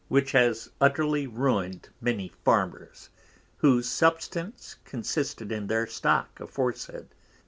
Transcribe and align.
which 0.07 0.31
has 0.31 0.67
utterly 0.81 1.27
ruined 1.27 1.89
many 2.01 2.33
Farmers, 2.43 3.11
whose 3.57 3.87
substance 3.87 4.77
consisted 4.83 5.51
in 5.51 5.67
their 5.67 5.85
Stock 5.85 6.39
aforesaid. 6.39 7.05